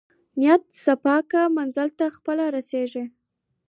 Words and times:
نیت 0.39 0.63
صفاء 0.85 1.21
کړه 1.29 1.43
منزل 1.57 1.89
ته 1.99 2.05
خپله 2.15 2.45
رسېږې. 2.55 3.03